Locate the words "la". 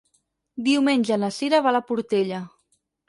1.77-1.83